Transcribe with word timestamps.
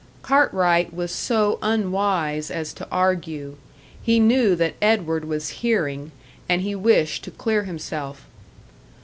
Cartwright 0.23 0.91
was 0.91 1.11
so 1.11 1.59
unwise 1.61 2.49
as 2.49 2.73
to 2.73 2.87
argue. 2.91 3.55
He 4.01 4.19
knew 4.19 4.55
that 4.55 4.73
Edward 4.81 5.25
was 5.25 5.49
hearing, 5.61 6.11
and 6.49 6.63
he 6.63 6.73
wished 6.73 7.23
to 7.25 7.29
clear 7.29 7.65
himself. 7.65 8.25